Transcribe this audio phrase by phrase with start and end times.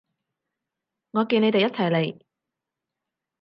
[1.11, 2.19] 我見你哋一齊嚟